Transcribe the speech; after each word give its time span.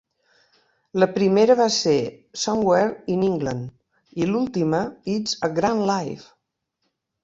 La 1.03 1.07
primera 1.17 1.57
va 1.59 1.67
ser 1.75 1.93
"Somewhere 2.45 2.89
in 3.19 3.29
England" 3.29 4.21
i 4.25 4.33
l'última, 4.33 4.85
"It's 5.19 5.41
a 5.51 5.55
Grand 5.65 5.91
Life". 5.97 6.31